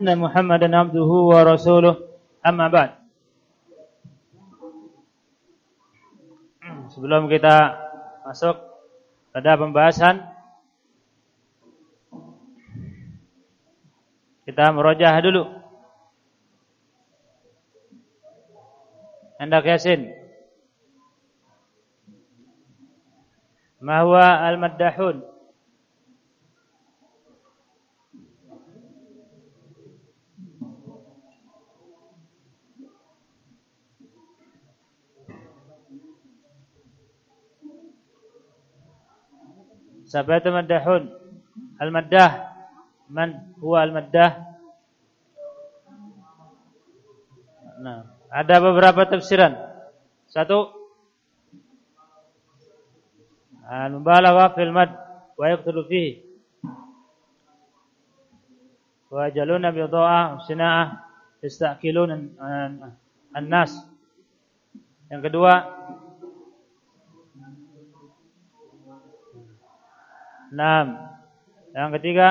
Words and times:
أن 0.00 0.18
محمدا 0.18 0.68
عبده 0.76 1.10
ورسوله 1.30 1.94
أما 2.46 2.68
بعد 2.68 2.90
Sebelum 6.86 7.26
kita 7.26 7.76
masuk 8.24 8.56
pada 9.34 9.58
pembahasan 9.58 10.22
kita 14.46 14.70
merojah 14.70 15.12
dulu. 15.20 15.44
Hendak 19.36 19.66
Yasin. 19.66 20.14
Ma 23.82 24.00
huwa 24.06 24.40
al-maddahun? 24.46 25.29
Siapa 40.11 40.43
itu 40.43 40.51
maddahun? 40.51 41.07
Al-maddah. 41.79 42.51
Man 43.07 43.55
huwa 43.63 43.79
al-maddah? 43.79 44.31
Nah, 47.79 48.11
ada 48.27 48.55
beberapa 48.59 49.07
tafsiran. 49.07 49.55
Satu 50.27 50.81
Al-mubalaghah 53.71 54.51
fil 54.51 54.75
mad 54.75 54.91
wa 55.39 55.47
yaqtulu 55.47 55.87
fihi. 55.87 56.19
Wa 59.07 59.31
jaluna 59.31 59.71
bi 59.71 59.79
dha'ah 59.79 60.43
sina'ah 60.43 61.07
yastaqilun 61.39 62.35
an-nas. 63.31 63.71
Yang 65.07 65.31
kedua 65.31 65.51
Enam. 70.51 70.99
Yang 71.71 71.89
ketiga. 71.97 72.27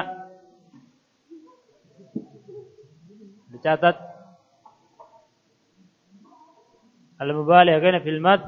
Dicatat. 3.48 3.96
Al-mubaligh 7.20 7.80
kana 7.84 8.00
fil 8.00 8.20
mad 8.20 8.40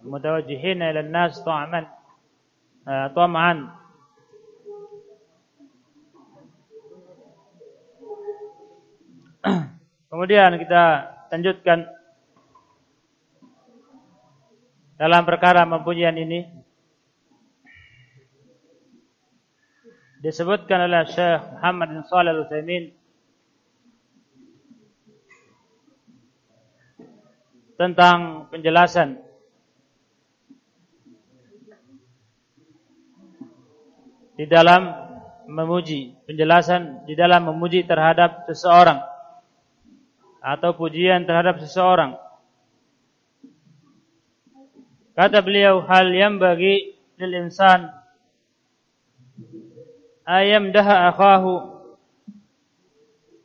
mutawajjihin 0.00 0.80
ila 0.80 1.00
an-nas 1.04 1.38
ta'man 1.44 1.84
tam'an 3.14 3.68
Kemudian 10.10 10.58
kita 10.58 10.84
lanjutkan 11.30 11.86
dalam 15.00 15.24
perkara 15.24 15.64
mempunyai 15.64 16.12
ini 16.12 16.44
disebutkan 20.20 20.84
oleh 20.84 21.08
Syekh 21.08 21.40
Muhammad 21.56 21.88
bin 21.96 22.02
Shalih 22.04 22.36
Al-Utsaimin 22.36 22.84
tentang 27.80 28.44
penjelasan 28.52 29.16
di 34.36 34.44
dalam 34.44 34.84
memuji, 35.48 36.12
penjelasan 36.28 37.08
di 37.08 37.16
dalam 37.16 37.48
memuji 37.48 37.88
terhadap 37.88 38.44
seseorang 38.52 39.00
atau 40.44 40.76
pujian 40.76 41.24
terhadap 41.24 41.56
seseorang 41.56 42.20
Kata 45.10 45.42
beliau 45.42 45.82
hal 45.90 46.06
yang 46.14 46.38
bagi 46.38 46.94
lil 47.18 47.34
insan 47.34 47.90
ayam 50.22 50.70
daha 50.70 51.10
akhahu 51.10 51.82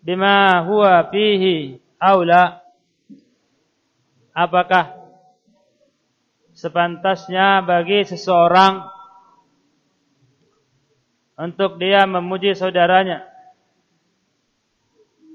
bima 0.05 0.61
huwa 0.61 1.01
fihi 1.09 1.81
aula 1.97 2.61
apakah 4.29 4.93
sepantasnya 6.53 7.65
bagi 7.65 8.05
seseorang 8.05 8.85
untuk 11.35 11.81
dia 11.81 12.07
memuji 12.07 12.55
saudaranya? 12.55 13.27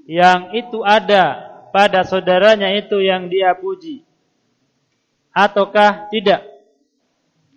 Yang 0.09 0.65
itu 0.65 0.79
ada 0.81 1.51
pada 1.69 2.01
saudaranya 2.07 2.73
itu 2.73 2.97
yang 3.03 3.29
dia 3.29 3.53
puji 3.53 4.10
ataukah 5.31 6.11
tidak? 6.11 6.43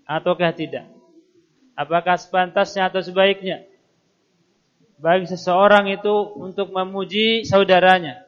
Ataukah 0.07 0.55
tidak? 0.55 0.87
Apakah 1.75 2.15
sepantasnya 2.15 2.87
atau 2.87 3.03
sebaiknya? 3.03 3.67
Bagi 4.95 5.27
seseorang 5.27 5.91
itu 5.91 6.15
untuk 6.39 6.71
memuji 6.71 7.43
saudaranya. 7.43 8.23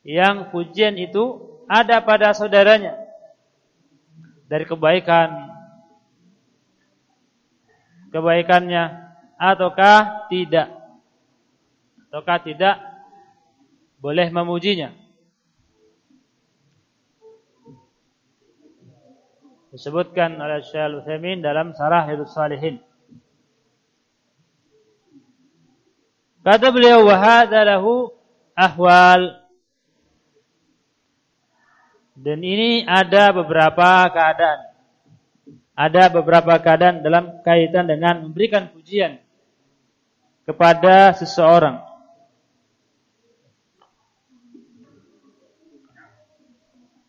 Yang 0.00 0.48
pujian 0.48 0.96
itu 0.96 1.44
ada 1.68 2.00
pada 2.00 2.32
saudaranya. 2.32 2.96
Dari 4.48 4.64
kebaikan 4.64 5.52
kebaikannya 8.12 9.12
ataukah 9.36 10.28
tidak? 10.32 10.72
Ataukah 12.08 12.38
tidak? 12.40 12.76
Boleh 14.00 14.28
memujinya 14.28 15.03
disebutkan 19.74 20.38
oleh 20.38 20.62
Syekh 20.62 20.86
Al-Utsaimin 20.86 21.42
dalam 21.42 21.74
Sarah 21.74 22.06
Salihin. 22.30 22.78
Kata 26.46 26.70
beliau 26.70 27.02
wa 27.02 27.18
hadza 27.18 27.82
ahwal 28.54 29.42
dan 32.14 32.38
ini 32.38 32.86
ada 32.86 33.34
beberapa 33.34 34.06
keadaan. 34.14 34.60
Ada 35.74 36.06
beberapa 36.06 36.54
keadaan 36.62 37.02
dalam 37.02 37.42
kaitan 37.42 37.90
dengan 37.90 38.22
memberikan 38.22 38.70
pujian 38.70 39.18
kepada 40.46 41.18
seseorang. 41.18 41.82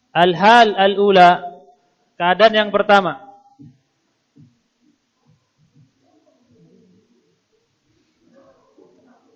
Al-hal 0.09 0.74
al-ula 0.74 1.54
Keadaan 2.16 2.56
yang 2.56 2.72
pertama. 2.72 3.20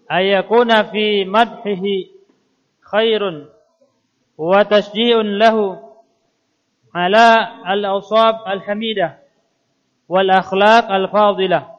Ayakuna 0.09 0.89
fi 0.89 1.21
madhihi 1.27 2.09
khairun 2.81 3.45
wa 4.39 4.65
tasji'un 4.65 5.37
lahu 5.37 5.77
ala 6.95 7.61
al-awsab 7.67 8.41
al-hamidah 8.47 9.21
wal 10.09 10.25
akhlaq 10.31 10.89
al-fadilah. 10.89 11.77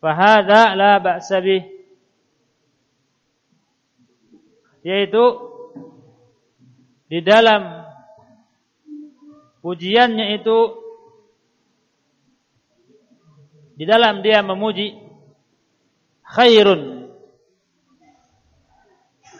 Fahadha 0.00 0.74
la 0.74 0.98
ba'sa 0.98 1.38
bih. 1.44 1.62
Yaitu 4.82 5.24
di 7.08 7.22
dalam 7.22 7.83
pujiannya 9.64 10.36
itu 10.36 10.58
di 13.80 13.88
dalam 13.88 14.20
dia 14.20 14.44
memuji 14.44 14.92
khairun. 16.20 17.08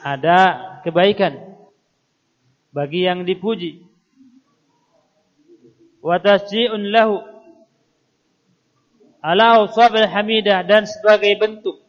Ada 0.05 0.41
kebaikan 0.85 1.37
bagi 2.73 3.05
yang 3.05 3.29
dipuji. 3.29 3.85
Wa 6.01 6.21
tasji'un 6.21 6.93
lahu 6.93 7.21
ala 9.25 9.65
usabil 9.65 10.09
hamidah 10.09 10.65
dan 10.69 10.85
sebagai 10.85 11.33
bentuk 11.41 11.81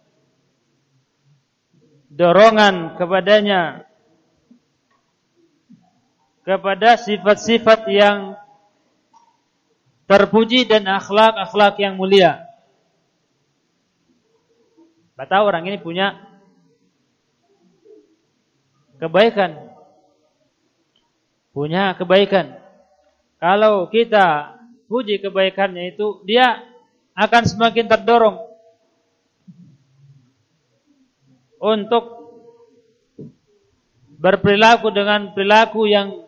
dorongan 2.08 2.96
kepadanya 2.96 3.84
kepada 6.46 7.02
sifat-sifat 7.02 7.90
yang 7.90 8.38
terpuji 10.06 10.70
dan 10.70 10.86
akhlak-akhlak 10.86 11.82
yang 11.82 11.98
mulia. 11.98 12.46
Bapak 15.18 15.42
orang 15.42 15.66
ini 15.66 15.82
punya 15.82 16.14
kebaikan. 19.02 19.74
Punya 21.50 21.98
kebaikan. 21.98 22.62
Kalau 23.42 23.90
kita 23.90 24.60
puji 24.86 25.18
kebaikannya 25.24 25.98
itu, 25.98 26.22
dia 26.28 26.62
akan 27.16 27.44
semakin 27.48 27.88
terdorong 27.90 28.38
untuk 31.64 32.04
berperilaku 34.20 34.92
dengan 34.92 35.32
perilaku 35.32 35.88
yang 35.88 36.25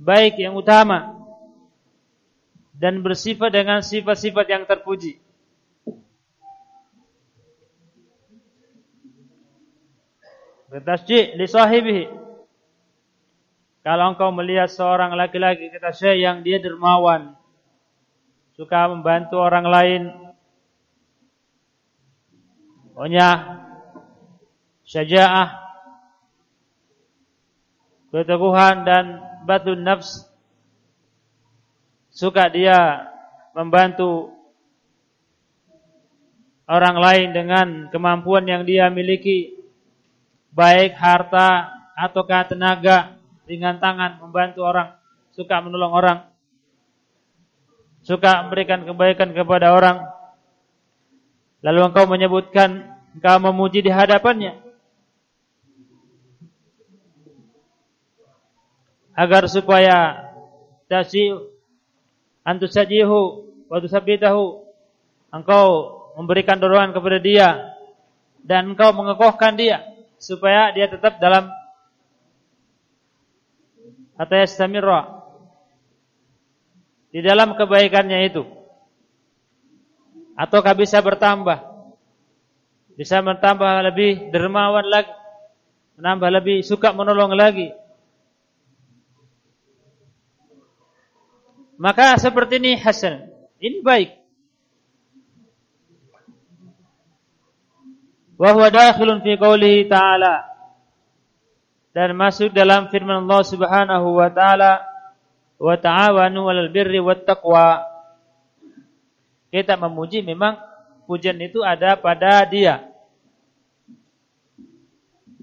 baik 0.00 0.40
yang 0.40 0.56
utama 0.56 1.12
dan 2.72 3.04
bersifat 3.04 3.52
dengan 3.52 3.84
sifat-sifat 3.84 4.46
yang 4.48 4.64
terpuji. 4.64 5.20
Bertasjid 10.72 11.36
li 11.36 11.44
sahibihi. 11.44 12.06
Kalau 13.84 14.16
engkau 14.16 14.32
melihat 14.32 14.72
seorang 14.72 15.12
laki-laki 15.12 15.68
kata 15.68 15.92
syekh 15.92 16.20
yang 16.20 16.40
dia 16.44 16.60
dermawan, 16.60 17.36
suka 18.56 18.88
membantu 18.92 19.40
orang 19.40 19.66
lain, 19.66 20.02
punya 22.92 23.60
syaja'ah, 24.84 25.48
keteguhan 28.12 28.84
dan 28.84 29.29
batu 29.46 29.72
nafs, 29.76 30.28
suka 32.10 32.48
dia 32.50 33.08
membantu 33.56 34.34
orang 36.70 36.96
lain 37.02 37.28
dengan 37.34 37.66
kemampuan 37.90 38.46
yang 38.46 38.62
dia 38.62 38.86
miliki 38.86 39.58
baik 40.54 40.94
harta 40.94 41.70
ataukah 41.98 42.46
tenaga 42.46 43.18
dengan 43.50 43.82
tangan 43.82 44.22
membantu 44.22 44.62
orang, 44.62 44.94
suka 45.34 45.58
menolong 45.58 45.90
orang, 45.90 46.18
suka 48.06 48.46
memberikan 48.46 48.86
kebaikan 48.86 49.34
kepada 49.34 49.74
orang. 49.74 50.06
Lalu 51.60 51.80
engkau 51.92 52.06
menyebutkan 52.08 52.88
engkau 53.18 53.36
memuji 53.42 53.84
di 53.84 53.90
hadapannya. 53.92 54.69
Agar 59.20 59.44
supaya 59.52 60.32
tasi 60.88 61.28
antusajihu 62.40 63.44
wa 63.68 63.76
tusabitahu 63.76 64.64
engkau 65.28 65.66
memberikan 66.16 66.56
dorongan 66.56 66.96
kepada 66.96 67.18
dia 67.20 67.48
dan 68.40 68.72
engkau 68.72 68.96
mengekohkan 68.96 69.60
dia 69.60 69.84
supaya 70.16 70.72
dia 70.72 70.88
tetap 70.88 71.20
dalam 71.20 71.52
atau 74.16 74.36
yastamirra 74.40 75.20
di 77.12 77.20
dalam 77.20 77.52
kebaikannya 77.52 78.24
itu. 78.24 78.48
Ataukah 80.32 80.72
bisa 80.72 80.96
bertambah? 81.04 81.60
Bisa 82.96 83.20
bertambah 83.20 83.84
lebih 83.84 84.32
dermawan 84.32 84.88
lagi 84.88 85.12
menambah 86.00 86.30
lebih 86.40 86.56
suka 86.64 86.96
menolong 86.96 87.36
lagi 87.36 87.68
maka 91.80 92.20
seperti 92.20 92.60
ini 92.60 92.76
hasan. 92.76 93.24
Ini 93.56 93.80
baik. 93.80 94.20
Wa 98.36 98.52
huwa 98.52 98.68
dakhilun 98.68 99.24
fi 99.24 99.40
qoulihi 99.40 99.88
ta'ala. 99.88 100.44
Dan 101.96 102.12
masuk 102.20 102.52
dalam 102.52 102.92
firman 102.92 103.24
Allah 103.24 103.42
Subhanahu 103.48 104.12
wa 104.12 104.28
taala 104.28 104.84
wa 105.56 105.74
ta'awanu 105.74 106.52
'alal 106.52 106.68
birri 106.68 107.00
wat 107.00 107.24
taqwa. 107.24 107.80
Kita 109.48 109.80
memuji 109.80 110.20
memang 110.20 110.60
pujian 111.08 111.40
itu 111.40 111.64
ada 111.64 111.96
pada 111.96 112.44
dia. 112.44 112.84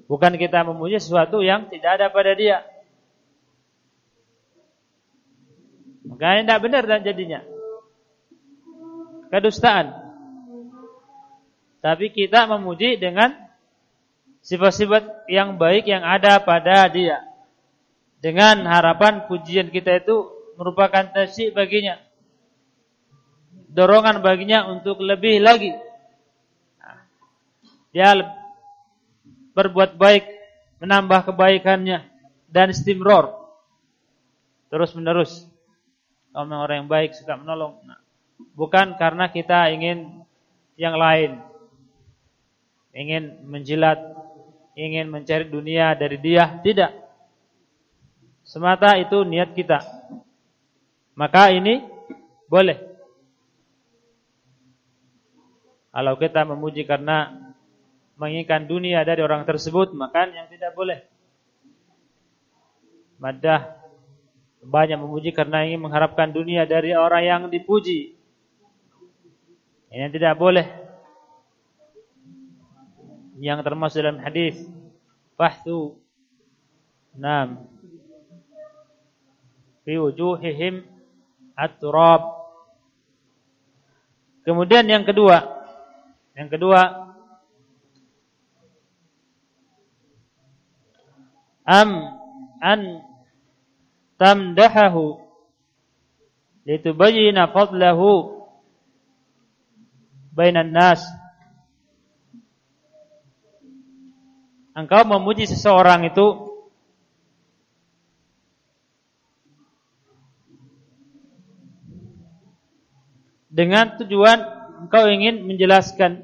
Bukan 0.05 0.37
kita 0.37 0.61
memuji 0.63 1.01
sesuatu 1.01 1.41
yang 1.41 1.65
tidak 1.67 1.99
ada 1.99 2.07
pada 2.13 2.31
dia 2.37 2.63
maka 6.17 6.41
tidak 6.41 6.59
benar 6.65 6.83
dan 6.89 7.05
jadinya 7.05 7.45
kedustaan 9.29 10.07
tapi 11.77 12.09
kita 12.09 12.49
memuji 12.49 12.97
dengan 12.97 13.47
sifat-sifat 14.47 15.27
yang 15.27 15.59
baik 15.59 15.83
yang 15.87 16.07
ada 16.07 16.39
pada 16.39 16.87
dia. 16.87 17.19
Dengan 18.17 18.65
harapan 18.65 19.29
pujian 19.29 19.69
kita 19.69 20.01
itu 20.01 20.27
merupakan 20.57 21.05
tasyi 21.13 21.53
baginya. 21.53 22.01
Dorongan 23.71 24.25
baginya 24.25 24.71
untuk 24.73 25.03
lebih 25.05 25.37
lagi. 25.43 25.75
Dia 27.93 28.17
berbuat 29.53 29.99
baik, 29.99 30.25
menambah 30.81 31.29
kebaikannya 31.29 32.07
dan 32.49 32.73
istimror. 32.73 33.37
Terus 34.73 34.91
menerus. 34.97 35.45
Kalau 36.37 36.53
orang 36.61 36.85
yang 36.85 36.89
baik 36.89 37.17
suka 37.17 37.33
menolong. 37.33 37.81
Nah, 37.81 37.97
bukan 38.53 38.93
karena 39.01 39.33
kita 39.33 39.73
ingin 39.73 40.21
yang 40.77 40.93
lain 40.93 41.41
ingin 42.97 43.45
menjilat, 43.45 44.01
ingin 44.73 45.05
mencari 45.05 45.45
dunia 45.45 45.93
dari 45.93 46.17
dia, 46.17 46.57
tidak. 46.65 46.97
Semata 48.41 48.97
itu 48.97 49.21
niat 49.21 49.53
kita. 49.53 49.85
Maka 51.13 51.53
ini 51.53 51.85
boleh. 52.49 52.81
Kalau 55.93 56.13
kita 56.17 56.41
memuji 56.45 56.85
karena 56.85 57.33
menginginkan 58.17 58.65
dunia 58.65 59.05
dari 59.05 59.21
orang 59.21 59.45
tersebut, 59.45 59.93
maka 59.93 60.29
yang 60.29 60.49
tidak 60.49 60.73
boleh. 60.73 61.05
Madah 63.17 63.76
banyak 64.67 64.99
memuji 64.99 65.31
karena 65.31 65.63
ingin 65.63 65.79
mengharapkan 65.79 66.27
dunia 66.27 66.67
dari 66.67 66.91
orang 66.91 67.23
yang 67.23 67.41
dipuji. 67.47 68.19
Ini 69.87 70.11
tidak 70.11 70.35
boleh 70.35 70.67
yang 73.39 73.63
termasuk 73.63 74.03
dalam 74.03 74.19
hadis 74.19 74.59
fahthu 75.37 75.95
nam 77.13 77.69
fi 79.85 79.95
wujuhihim 79.95 80.83
at-turab 81.53 82.21
kemudian 84.41 84.89
yang 84.89 85.05
kedua 85.05 85.45
yang 86.33 86.49
kedua 86.49 87.13
am 91.61 91.89
an 92.57 93.06
tamdahahu 94.17 95.21
litubayyana 96.65 97.47
fadlahu 97.49 98.43
bainan 100.33 100.73
nas 100.73 101.01
engkau 104.77 105.01
memuji 105.05 105.49
seseorang 105.49 106.09
itu 106.09 106.47
dengan 113.49 113.97
tujuan 113.97 114.37
engkau 114.85 115.09
ingin 115.09 115.41
menjelaskan 115.49 116.21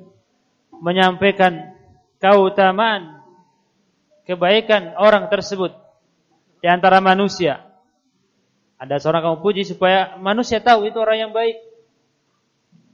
menyampaikan 0.69 1.73
keutamaan 2.21 3.25
kebaikan 4.29 4.93
orang 5.01 5.27
tersebut 5.33 5.73
di 6.61 6.67
antara 6.69 7.01
manusia. 7.03 7.72
Ada 8.83 8.99
seorang 8.99 9.23
kamu 9.23 9.37
puji 9.39 9.63
supaya 9.63 10.19
manusia 10.19 10.59
tahu 10.59 10.83
itu 10.83 10.99
orang 10.99 11.15
yang 11.15 11.31
baik. 11.31 11.55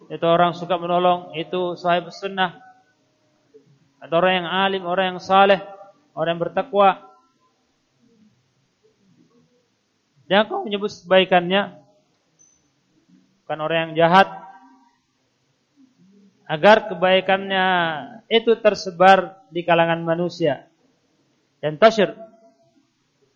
Itu 0.06 0.22
orang 0.30 0.54
suka 0.54 0.78
menolong, 0.78 1.34
itu 1.34 1.74
sahib 1.74 2.14
sunnah, 2.14 2.62
atau 3.98 4.22
orang 4.22 4.46
yang 4.46 4.48
alim, 4.50 4.84
orang 4.86 5.06
yang 5.18 5.20
saleh, 5.22 5.58
orang 6.14 6.38
yang 6.38 6.44
bertakwa. 6.46 6.90
Jangan 10.30 10.46
kau 10.46 10.62
menyebut 10.62 10.94
kebaikannya. 10.94 11.82
Bukan 13.42 13.58
orang 13.58 13.80
yang 13.90 13.94
jahat. 14.06 14.30
Agar 16.46 16.86
kebaikannya 16.86 17.66
itu 18.30 18.54
tersebar 18.62 19.42
di 19.50 19.66
kalangan 19.66 20.06
manusia. 20.06 20.70
Dan 21.66 21.82
tasyir 21.82 22.29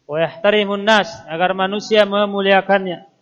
wa 0.04 0.18
yahtarimun 0.20 0.84
agar 1.28 1.52
manusia 1.56 2.04
memuliakannya 2.04 3.14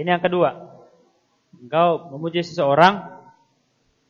Ini 0.00 0.16
yang 0.16 0.22
kedua. 0.24 0.56
Engkau 1.60 2.08
memuji 2.14 2.40
seseorang 2.40 3.04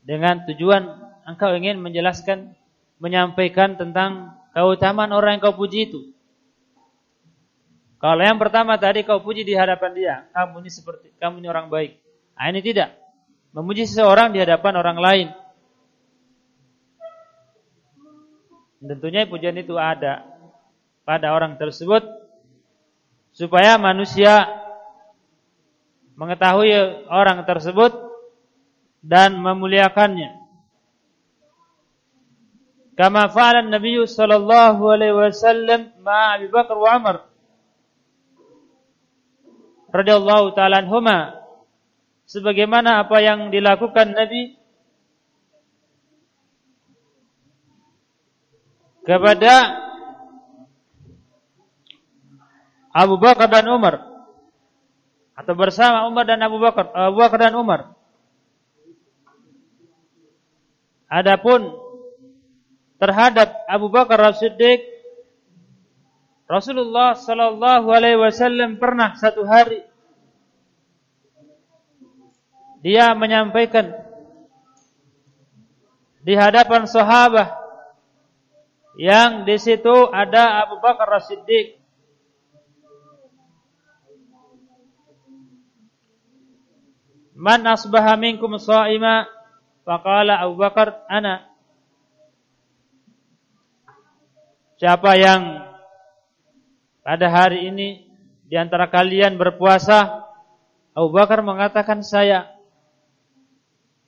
dengan 0.06 0.46
tujuan 0.46 0.86
engkau 1.26 1.50
ingin 1.58 1.82
menjelaskan, 1.82 2.54
menyampaikan 3.02 3.74
tentang 3.74 4.38
keutamaan 4.54 5.10
orang 5.10 5.38
yang 5.38 5.42
kau 5.42 5.58
puji 5.58 5.90
itu. 5.90 6.14
Kalau 7.98 8.22
yang 8.22 8.38
pertama 8.38 8.78
tadi 8.78 9.02
kau 9.02 9.18
puji 9.18 9.42
di 9.42 9.58
hadapan 9.58 9.90
dia, 9.92 10.14
kamu 10.32 10.62
ini 10.62 10.70
seperti 10.70 11.06
kamu 11.18 11.42
ini 11.42 11.48
orang 11.50 11.66
baik. 11.66 11.98
Nah, 12.38 12.46
ini 12.48 12.60
tidak. 12.62 12.96
Memuji 13.50 13.86
seseorang 13.86 14.30
di 14.30 14.38
hadapan 14.38 14.74
orang 14.78 14.98
lain. 14.98 15.28
Tentunya 18.80 19.28
pujian 19.28 19.58
itu 19.58 19.76
ada 19.76 20.24
pada 21.04 21.34
orang 21.34 21.58
tersebut 21.60 22.00
supaya 23.34 23.76
manusia 23.76 24.48
mengetahui 26.16 26.72
orang 27.08 27.44
tersebut 27.44 27.92
dan 29.00 29.36
memuliakannya. 29.36 30.40
Kama 33.00 33.32
fa'ala 33.32 33.64
Nabi 33.64 33.96
sallallahu 34.04 34.82
alaihi 34.84 35.16
wasallam 35.16 35.88
ma 36.04 36.36
Abu 36.36 36.52
Bakar 36.52 36.76
wa 36.76 36.90
Umar 37.00 37.16
radhiyallahu 39.88 40.52
taala 40.52 40.84
anhuma 40.84 41.39
sebagaimana 42.30 43.02
apa 43.02 43.18
yang 43.18 43.50
dilakukan 43.50 44.14
Nabi 44.14 44.54
kepada 49.02 49.74
Abu 52.94 53.18
Bakar 53.18 53.50
dan 53.50 53.66
Umar 53.66 53.98
atau 55.34 55.54
bersama 55.58 56.06
Umar 56.06 56.22
dan 56.22 56.38
Abu 56.46 56.62
Bakar, 56.62 56.94
Abu 56.94 57.16
Bakar 57.18 57.38
dan 57.50 57.54
Umar. 57.58 57.98
Adapun 61.10 61.74
terhadap 63.02 63.50
Abu 63.66 63.90
Bakar 63.90 64.22
As-Siddiq 64.30 64.86
Rasulullah 66.46 67.18
sallallahu 67.18 67.90
alaihi 67.90 68.20
wasallam 68.20 68.78
pernah 68.78 69.18
satu 69.18 69.42
hari 69.42 69.89
dia 72.80 73.12
menyampaikan 73.12 73.92
di 76.20 76.36
hadapan 76.36 76.84
sahabat 76.84 77.60
yang 79.00 79.48
di 79.48 79.56
situ 79.56 80.12
ada 80.12 80.60
Abu 80.60 80.76
Bakar 80.84 81.08
As-Siddiq. 81.16 81.80
Man 87.40 87.64
asbaha 87.64 88.20
minkum 88.20 88.60
sha'ima 88.60 89.24
faqala 89.88 90.44
Abu 90.44 90.60
Bakar 90.60 91.08
ana. 91.08 91.48
Siapa 94.76 95.16
yang 95.16 95.64
pada 97.00 97.32
hari 97.32 97.72
ini 97.72 98.04
di 98.44 98.56
antara 98.60 98.92
kalian 98.92 99.40
berpuasa? 99.40 100.28
Abu 100.92 101.08
Bakar 101.16 101.40
mengatakan 101.40 102.04
saya. 102.04 102.59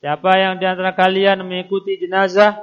Siapa 0.03 0.35
yang 0.35 0.59
di 0.59 0.67
antara 0.67 0.91
kalian 0.99 1.47
mengikuti 1.47 1.95
jenazah? 1.95 2.59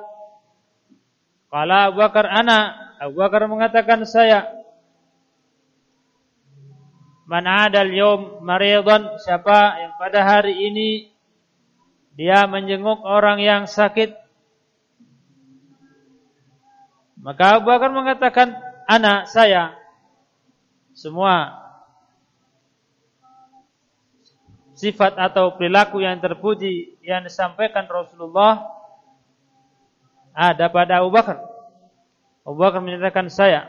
Kala 1.48 1.88
Abu 1.88 2.04
Bakar 2.04 2.28
ana, 2.28 2.92
Abu 3.00 3.16
Bakar 3.16 3.48
mengatakan 3.48 4.04
saya. 4.04 4.44
Man 7.24 7.48
adal 7.48 7.96
yom 7.96 8.44
maridan, 8.44 9.16
siapa 9.24 9.80
yang 9.80 9.96
pada 9.96 10.20
hari 10.28 10.68
ini 10.68 11.16
dia 12.20 12.44
menjenguk 12.44 13.00
orang 13.08 13.40
yang 13.40 13.64
sakit. 13.72 14.12
Maka 17.24 17.64
Abu 17.64 17.72
Bakar 17.72 17.96
mengatakan, 17.96 18.52
anak 18.84 19.32
saya. 19.32 19.80
Semua 20.92 21.56
sifat 24.80 25.20
atau 25.20 25.60
perilaku 25.60 26.00
yang 26.00 26.24
terpuji 26.24 26.96
yang 27.04 27.28
disampaikan 27.28 27.84
Rasulullah 27.84 28.64
ada 30.32 30.72
pada 30.72 31.04
Abu 31.04 31.12
Bakar. 31.12 31.44
Abu 32.48 32.56
Bakar 32.56 32.80
menyatakan 32.80 33.28
saya. 33.28 33.68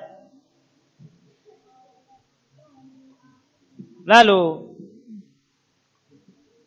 Lalu 4.07 4.71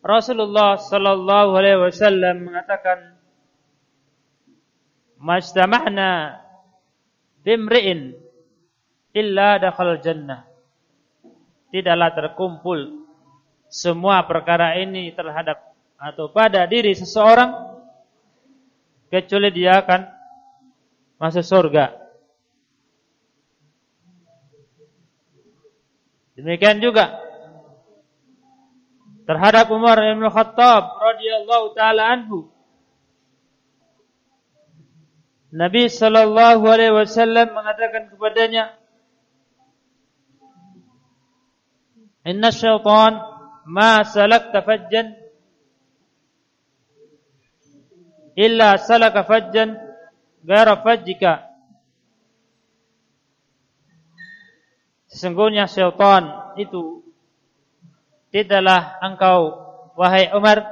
Rasulullah 0.04 0.76
sallallahu 0.76 1.56
alaihi 1.56 1.80
wasallam 1.80 2.44
mengatakan 2.44 3.16
Majtama'na 5.24 6.36
bimri'in 7.40 8.12
illa 9.16 9.56
dakhal 9.56 10.04
jannah. 10.04 10.44
Tidaklah 11.72 12.12
terkumpul 12.12 13.03
semua 13.68 14.22
perkara 14.24 14.78
ini 14.78 15.10
terhadap 15.14 15.74
atau 15.98 16.28
pada 16.28 16.68
diri 16.68 16.92
seseorang 16.92 17.74
kecuali 19.08 19.48
dia 19.54 19.80
akan 19.80 20.00
masuk 21.22 21.44
surga. 21.46 21.94
Demikian 26.34 26.82
juga 26.82 27.14
terhadap 29.24 29.70
Umar 29.70 29.96
bin 30.02 30.26
Khattab 30.28 30.98
radhiyallahu 30.98 31.66
taala 31.78 32.10
anhu. 32.10 32.50
Nabi 35.54 35.86
sallallahu 35.86 36.66
alaihi 36.66 36.90
wasallam 36.90 37.54
mengatakan 37.54 38.10
kepadanya, 38.10 38.74
"Inna 42.26 42.50
syaitan 42.50 43.33
ma 43.64 44.04
salakta 44.04 44.60
fajjan 44.60 45.16
illa 48.36 48.76
salaka 48.76 49.22
fajjan 49.24 49.78
gara 50.44 50.76
fajjika. 50.82 51.48
Sesungguhnya 55.08 55.70
syaitan 55.70 56.54
itu 56.58 57.06
tidaklah 58.34 58.98
engkau 58.98 59.54
wahai 59.94 60.26
Umar 60.34 60.66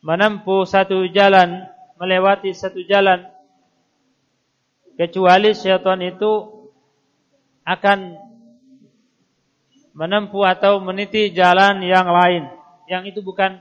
menempuh 0.00 0.64
satu 0.64 1.04
jalan 1.12 1.68
melewati 2.00 2.56
satu 2.56 2.80
jalan 2.88 3.28
kecuali 4.96 5.52
syaitan 5.52 6.00
itu 6.00 6.64
akan 7.68 8.16
menempuh 9.98 10.46
atau 10.46 10.78
meniti 10.78 11.34
jalan 11.34 11.82
yang 11.82 12.06
lain. 12.06 12.46
Yang 12.86 13.18
itu 13.18 13.20
bukan 13.26 13.58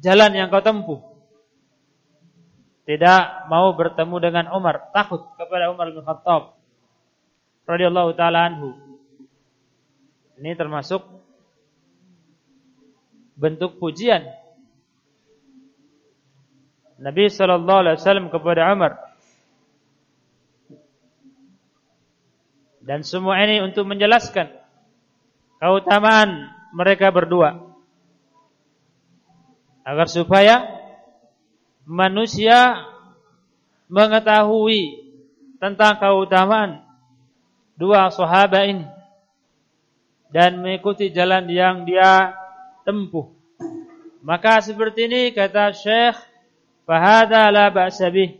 jalan 0.00 0.32
yang 0.32 0.48
kau 0.48 0.64
tempuh. 0.64 1.04
Tidak 2.88 3.52
mau 3.52 3.76
bertemu 3.76 4.16
dengan 4.16 4.48
Umar, 4.56 4.88
takut 4.96 5.28
kepada 5.36 5.68
Umar 5.68 5.92
bin 5.92 6.00
Khattab. 6.00 6.56
Radhiyallahu 7.68 8.16
taala 8.16 8.48
anhu. 8.48 8.72
Ini 10.40 10.56
termasuk 10.56 11.04
bentuk 13.36 13.76
pujian. 13.76 14.24
Nabi 16.96 17.28
sallallahu 17.28 17.80
alaihi 17.84 18.00
wasallam 18.00 18.32
kepada 18.32 18.72
Umar. 18.72 18.96
Dan 22.80 23.04
semua 23.04 23.36
ini 23.44 23.60
untuk 23.60 23.84
menjelaskan 23.84 24.57
keutamaan 25.58 26.50
mereka 26.72 27.10
berdua. 27.10 27.58
Agar 29.86 30.06
supaya 30.10 30.64
manusia 31.88 32.82
mengetahui 33.88 35.00
tentang 35.56 35.96
keutamaan 35.96 36.84
dua 37.78 38.12
sahabat 38.12 38.68
ini 38.68 38.86
dan 40.28 40.60
mengikuti 40.60 41.08
jalan 41.08 41.48
yang 41.48 41.88
dia 41.88 42.36
tempuh. 42.84 43.32
Maka 44.20 44.60
seperti 44.60 45.08
ini 45.08 45.22
kata 45.32 45.72
Syekh, 45.72 46.20
fahada 46.84 47.48
la 47.48 47.72
ba'sabih. 47.72 48.36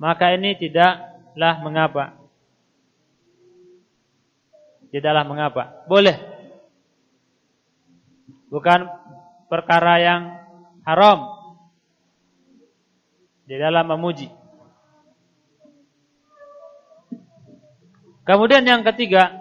Maka 0.00 0.32
ini 0.34 0.56
tidaklah 0.56 1.54
mengapa. 1.60 2.21
Tidaklah 4.92 5.24
mengapa. 5.24 5.88
Boleh. 5.88 6.20
Bukan 8.52 8.84
perkara 9.48 9.96
yang 9.96 10.22
haram 10.84 11.32
di 13.48 13.56
dalam 13.56 13.88
memuji. 13.88 14.28
Kemudian 18.22 18.62
yang 18.62 18.86
ketiga, 18.86 19.34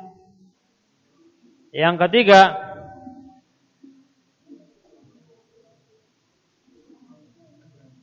yang 1.70 2.02
ketiga 2.02 2.72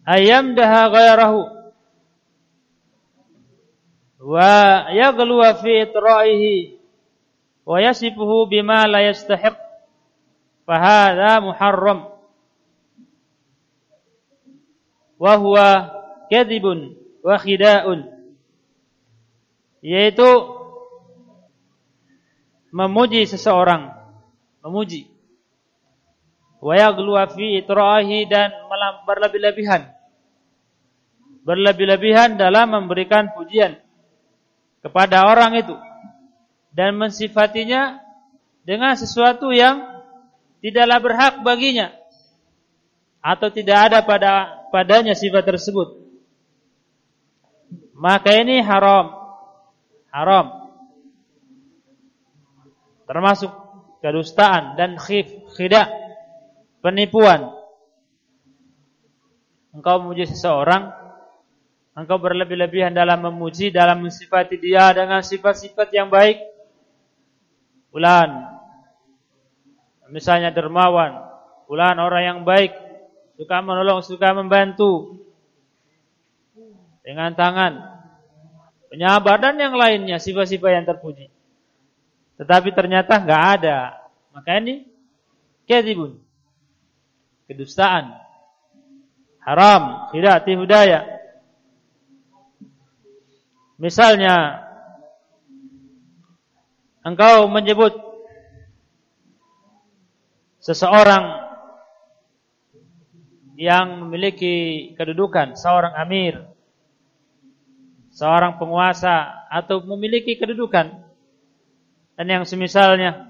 ayam 0.06 0.54
daha 0.54 0.88
ghairahu 0.88 1.40
wa 4.22 4.88
yaghlu 4.94 5.42
fi 5.60 5.84
itra'ihi 5.84 6.77
wa 7.68 7.84
yasifuhu 7.84 8.48
bima 8.48 8.88
la 8.88 9.04
yastahiq 9.04 9.52
hadha 10.64 11.44
muharram 11.44 12.08
wa 15.20 15.32
huwa 15.36 15.68
kadhibun 16.32 16.96
wa 17.20 17.36
khida'un 17.36 18.08
yaitu 19.84 20.28
memuji 22.72 23.28
seseorang 23.28 23.92
memuji. 24.64 25.12
wa 26.64 26.72
yaghlu 26.72 27.20
fi 27.36 27.60
itra'ihi 27.60 28.28
dan 28.32 28.48
berlebih-lebihan. 29.04 29.92
berlebih-lebihan 31.44 32.40
dalam 32.40 32.72
memberikan 32.72 33.28
pujian 33.36 33.76
kepada 34.80 35.28
orang 35.28 35.52
itu 35.60 35.76
dan 36.72 36.96
mensifatinya 36.96 38.00
dengan 38.62 38.92
sesuatu 38.94 39.48
yang 39.52 39.80
tidaklah 40.60 40.98
berhak 41.00 41.34
baginya 41.40 41.94
atau 43.22 43.48
tidak 43.50 43.90
ada 43.90 43.98
pada 44.04 44.32
padanya 44.70 45.16
sifat 45.16 45.44
tersebut. 45.44 45.98
Maka 47.98 48.30
ini 48.38 48.62
haram. 48.62 49.10
Haram. 50.14 50.46
Termasuk 53.08 53.50
kedustaan 53.98 54.78
dan 54.78 54.94
khif 55.00 55.26
khida 55.58 55.90
penipuan. 56.78 57.50
Engkau 59.74 60.02
memuji 60.02 60.30
seseorang 60.30 60.94
engkau 61.98 62.22
berlebih-lebihan 62.22 62.94
dalam 62.94 63.18
memuji, 63.26 63.74
dalam 63.74 64.06
mensifati 64.06 64.54
dia 64.62 64.94
dengan 64.94 65.18
sifat-sifat 65.18 65.90
yang 65.90 66.06
baik. 66.06 66.38
Ulan, 67.92 68.28
misalnya 70.12 70.52
dermawan, 70.52 71.24
ulan 71.68 71.96
orang 71.96 72.22
yang 72.24 72.40
baik, 72.44 72.72
suka 73.40 73.64
menolong, 73.64 74.04
suka 74.04 74.32
membantu. 74.36 75.24
Dengan 77.00 77.32
tangan, 77.32 77.72
penyabar 78.92 79.40
dan 79.40 79.56
yang 79.56 79.72
lainnya 79.72 80.20
sifat-sifat 80.20 80.70
yang 80.76 80.84
terpuji. 80.84 81.32
Tetapi 82.36 82.68
ternyata 82.76 83.16
nggak 83.16 83.44
ada. 83.56 83.96
Maka 84.36 84.60
ini 84.60 84.84
kedibun, 85.64 86.20
kedustaan, 87.48 88.12
haram, 89.40 90.12
tidak 90.12 90.44
tihudaya. 90.44 91.00
Misalnya 93.80 94.67
engkau 97.08 97.48
menyebut 97.48 97.96
seseorang 100.60 101.48
yang 103.58 104.06
memiliki 104.06 104.92
kedudukan, 104.94 105.58
seorang 105.58 105.96
amir, 105.98 106.46
seorang 108.14 108.54
penguasa 108.60 109.48
atau 109.50 109.82
memiliki 109.82 110.38
kedudukan 110.38 110.94
dan 112.14 112.26
yang 112.26 112.44
semisalnya. 112.46 113.26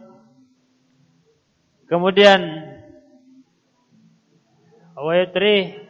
Kemudian 1.89 2.45
wayatri 4.93 5.89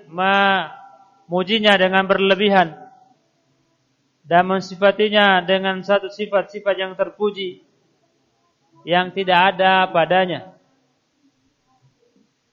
mujinya 1.26 1.74
dengan 1.74 2.06
berlebihan 2.06 2.78
dan 4.22 4.44
mensifatinya 4.46 5.42
dengan 5.42 5.82
satu 5.82 6.12
sifat-sifat 6.12 6.74
yang 6.78 6.92
terpuji 6.94 7.67
yang 8.86 9.14
tidak 9.14 9.54
ada 9.54 9.86
padanya. 9.90 10.54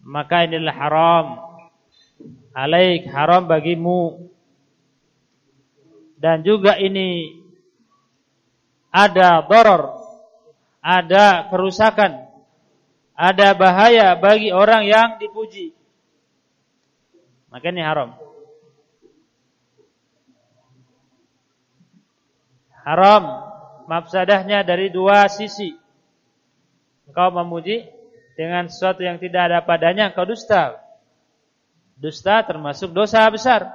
Maka 0.05 0.45
inilah 0.45 0.75
haram. 0.77 1.25
Alaik 2.55 3.09
haram 3.09 3.45
bagimu. 3.49 4.31
Dan 6.15 6.41
juga 6.41 6.79
ini 6.79 7.41
ada 8.95 9.43
doror 9.43 10.05
ada 10.79 11.51
kerusakan 11.51 12.25
ada 13.15 13.55
bahaya 13.55 14.15
bagi 14.19 14.51
orang 14.51 14.87
yang 14.87 15.15
dipuji. 15.19 15.71
Maka 17.47 17.71
ini 17.71 17.79
haram. 17.79 18.11
Haram 22.83 23.23
mafsadahnya 23.87 24.67
dari 24.67 24.91
dua 24.91 25.31
sisi. 25.31 25.84
Engkau 27.05 27.29
memuji 27.29 27.85
dengan 28.35 28.67
sesuatu 28.67 29.05
yang 29.05 29.21
tidak 29.21 29.51
ada 29.51 29.59
padanya, 29.63 30.11
engkau 30.11 30.27
dusta. 30.27 30.75
Dusta 31.95 32.43
termasuk 32.43 32.91
dosa 32.91 33.23
besar. 33.31 33.71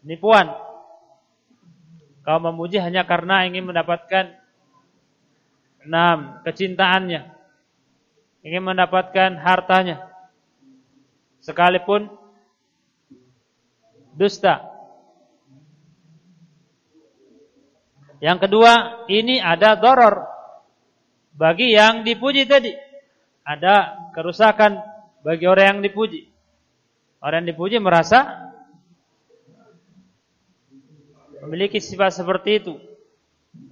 Nipuan. 0.00 0.48
Kau 2.24 2.40
memuji 2.40 2.80
hanya 2.80 3.04
karena 3.04 3.44
ingin 3.44 3.68
mendapatkan 3.68 4.32
enam 5.84 6.40
kecintaannya. 6.46 7.28
Ingin 8.40 8.64
mendapatkan 8.64 9.36
hartanya. 9.36 10.08
Sekalipun 11.44 12.08
dusta. 14.16 14.64
Yang 18.20 18.48
kedua, 18.48 19.04
ini 19.08 19.40
ada 19.40 19.76
doror 19.76 20.39
bagi 21.40 21.72
yang 21.72 22.04
dipuji 22.04 22.44
tadi. 22.44 22.76
Ada 23.40 23.96
kerusakan 24.12 24.76
bagi 25.24 25.48
orang 25.48 25.66
yang 25.72 25.80
dipuji. 25.80 26.28
Orang 27.24 27.48
yang 27.48 27.56
dipuji 27.56 27.80
merasa 27.80 28.52
memiliki 31.40 31.80
sifat 31.80 32.20
seperti 32.20 32.60
itu. 32.60 32.76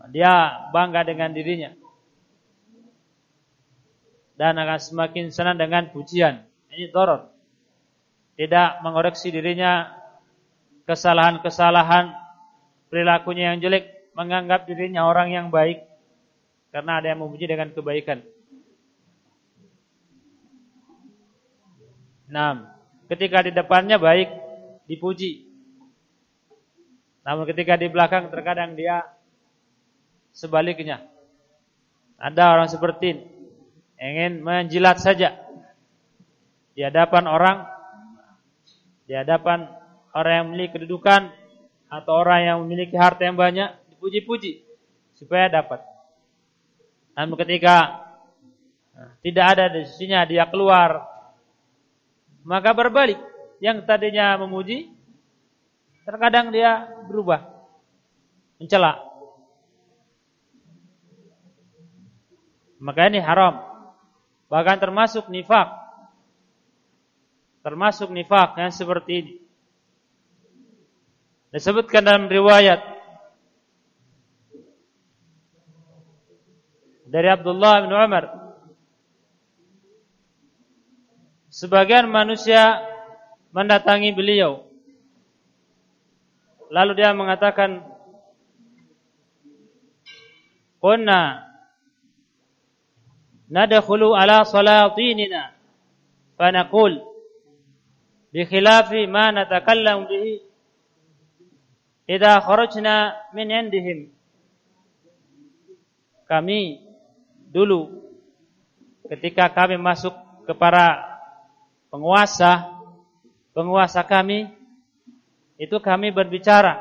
Dia 0.09 0.65
bangga 0.73 1.05
dengan 1.05 1.29
dirinya. 1.37 1.77
Dan 4.41 4.57
akan 4.57 4.81
semakin 4.81 5.29
senang 5.29 5.61
dengan 5.61 5.93
pujian. 5.93 6.41
Ini 6.73 6.89
doror. 6.89 7.29
Tidak 8.41 8.81
mengoreksi 8.81 9.29
dirinya 9.29 9.93
kesalahan-kesalahan 10.89 12.17
perilakunya 12.89 13.53
yang 13.53 13.61
jelek 13.61 14.09
menganggap 14.17 14.65
dirinya 14.65 15.05
orang 15.05 15.35
yang 15.35 15.47
baik 15.53 15.88
karena 16.69 17.01
ada 17.01 17.07
yang 17.13 17.21
memuji 17.25 17.49
dengan 17.49 17.73
kebaikan. 17.73 18.21
Nah, 22.29 22.77
ketika 23.09 23.41
di 23.41 23.53
depannya 23.57 23.97
baik 23.97 24.29
dipuji. 24.85 25.49
Namun 27.25 27.45
ketika 27.49 27.77
di 27.77 27.89
belakang 27.89 28.29
terkadang 28.29 28.77
dia 28.77 29.05
sebaliknya. 30.33 31.05
Ada 32.21 32.53
orang 32.57 32.69
seperti 32.69 33.21
ingin 33.99 34.45
menjilat 34.45 35.01
saja 35.01 35.37
di 36.79 36.87
hadapan 36.87 37.27
orang 37.27 37.57
di 39.09 39.17
hadapan 39.17 39.67
orang 40.15 40.33
yang 40.39 40.47
memiliki 40.53 40.79
kedudukan 40.79 41.33
atau 41.89 42.13
orang 42.23 42.41
yang 42.45 42.57
memiliki 42.63 42.95
harta 42.95 43.25
yang 43.25 43.35
banyak 43.35 43.73
dipuji-puji 43.97 44.63
supaya 45.17 45.49
dapat. 45.49 45.98
Namun 47.19 47.35
ketika 47.35 48.07
tidak 49.27 49.47
ada 49.59 49.65
di 49.75 49.83
sisinya 49.91 50.23
dia 50.23 50.47
keluar, 50.47 51.03
maka 52.47 52.71
berbalik. 52.71 53.19
Yang 53.59 53.91
tadinya 53.91 54.39
memuji, 54.39 54.87
terkadang 56.07 56.55
dia 56.55 56.87
berubah, 57.11 57.43
mencela. 58.63 59.03
Maka 62.79 63.11
ini 63.11 63.19
haram. 63.19 63.67
Bahkan 64.47 64.79
termasuk 64.79 65.27
nifak. 65.27 65.75
Termasuk 67.67 68.15
nifak 68.15 68.55
yang 68.63 68.71
seperti 68.71 69.13
ini. 69.19 69.35
Disebutkan 71.51 72.07
dalam 72.07 72.31
riwayat 72.31 72.98
dari 77.09 77.29
Abdullah 77.33 77.89
bin 77.89 77.93
Umar. 77.93 78.25
Sebagian 81.49 82.07
manusia 82.07 82.85
mendatangi 83.51 84.13
beliau. 84.13 84.69
Lalu 86.69 86.93
dia 87.01 87.17
mengatakan, 87.17 87.81
"Kunna 90.79 91.49
nadkhulu 93.49 94.13
ala 94.13 94.45
salatinina 94.45 95.57
fa 96.37 96.53
naqul 96.53 97.01
bi 98.29 98.45
khilafi 98.45 99.09
ma 99.09 99.33
natakallamu 99.33 100.05
bihi 100.05 100.35
idza 102.05 102.45
kharajna 102.45 103.17
min 103.33 103.49
indihim 103.49 104.13
kami 106.29 106.88
dulu 107.49 108.05
ketika 109.09 109.49
kami 109.49 109.81
masuk 109.81 110.13
ke 110.45 110.53
para 110.53 111.01
penguasa 111.89 112.69
penguasa 113.57 114.05
kami 114.05 114.53
itu 115.59 115.75
kami 115.83 116.15
berbicara 116.15 116.79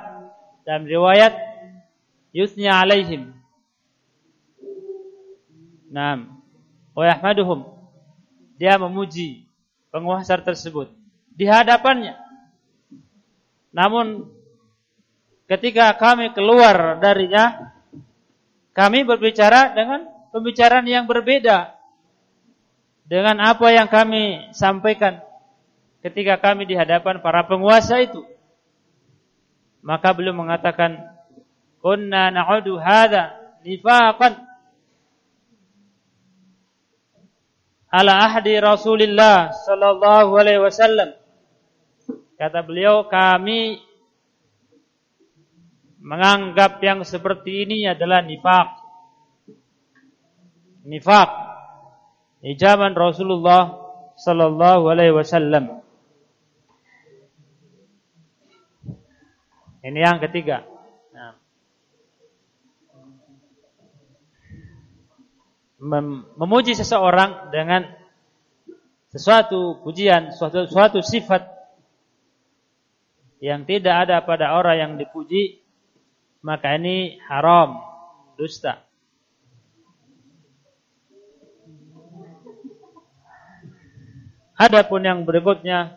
dalam 0.61 0.85
riwayat 0.85 1.33
yusnya 2.35 2.77
alaihim. 2.77 3.33
Naam. 5.89 6.37
Wa 6.93 7.33
dia 8.57 8.77
memuji 8.77 9.49
penguasa 9.89 10.37
tersebut. 10.37 10.93
Di 11.33 11.49
hadapannya. 11.49 12.13
Namun 13.73 14.29
ketika 15.49 15.93
kami 15.97 16.33
keluar 16.33 17.01
darinya, 17.01 17.73
kami 18.73 19.05
berbicara 19.05 19.73
dengan 19.73 20.05
pembicaraan 20.37 20.85
yang 20.85 21.09
berbeda 21.09 21.73
dengan 23.09 23.41
apa 23.41 23.73
yang 23.73 23.89
kami 23.89 24.53
sampaikan 24.53 25.17
ketika 26.05 26.37
kami 26.37 26.69
di 26.69 26.77
hadapan 26.77 27.17
para 27.25 27.41
penguasa 27.49 27.97
itu. 27.97 28.21
Maka 29.81 30.13
beliau 30.13 30.37
mengatakan, 30.37 31.01
"Kunna 31.81 32.29
na'udu 32.29 32.77
hadza 32.77 33.33
nifaqan 33.65 34.37
ala 37.89 38.13
ahdi 38.29 38.61
Rasulillah 38.61 39.49
sallallahu 39.65 40.37
alaihi 40.37 40.61
wasallam." 40.61 41.17
Kata 42.37 42.61
beliau, 42.61 43.09
kami 43.09 43.81
menganggap 45.97 46.77
yang 46.85 47.01
seperti 47.01 47.65
ini 47.65 47.89
adalah 47.89 48.21
nifak. 48.21 48.76
Nifak. 50.87 51.29
Di 52.39 52.55
zaman 52.55 52.95
Rasulullah 52.95 53.75
sallallahu 54.15 54.87
alaihi 54.87 55.11
wasallam. 55.11 55.83
Ini 59.83 59.99
yang 59.99 60.19
ketiga. 60.23 60.63
Nah. 61.11 61.35
memuji 66.39 66.73
seseorang 66.73 67.53
dengan 67.53 67.85
sesuatu 69.13 69.79
pujian, 69.85 70.33
suatu, 70.35 70.67
suatu 70.67 70.99
sifat 70.99 71.47
yang 73.37 73.63
tidak 73.69 74.09
ada 74.09 74.25
pada 74.25 74.57
orang 74.57 74.75
yang 74.75 74.91
dipuji 74.97 75.61
maka 76.41 76.79
ini 76.79 77.19
haram, 77.27 77.81
dusta. 78.39 78.86
Adapun 84.57 85.05
yang 85.05 85.21
berikutnya 85.21 85.93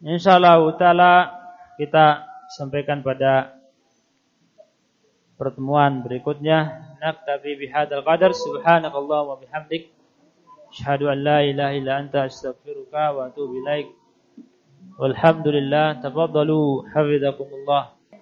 insyaallah 0.00 0.64
taala 0.80 1.28
kita 1.76 2.24
sampaikan 2.56 3.04
pada 3.04 3.52
pertemuan 5.36 6.00
berikutnya. 6.00 6.88
Naktabi 7.04 7.60
bihadzal 7.60 8.00
qadar 8.00 8.32
subhanakallah 8.32 9.28
wa 9.28 9.36
bihamdik 9.36 9.92
asyhadu 10.72 11.12
an 11.12 11.20
la 11.20 11.44
ilaha 11.44 11.76
illa 11.76 11.92
anta 12.00 12.24
astaghfiruka 12.24 13.12
wa 13.12 13.28
atubu 13.28 13.60
ilaik. 13.60 13.92
Walhamdulillah 14.96 16.00
tafaddalu 16.00 16.88
hafizakumullah. 16.96 17.92